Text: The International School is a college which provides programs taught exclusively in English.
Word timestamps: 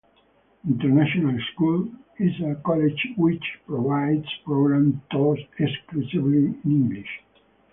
The 0.63 0.71
International 0.73 1.37
School 1.53 1.87
is 2.17 2.31
a 2.41 2.59
college 2.65 3.09
which 3.17 3.59
provides 3.67 4.25
programs 4.43 4.95
taught 5.11 5.37
exclusively 5.59 6.37
in 6.37 6.61
English. 6.65 7.19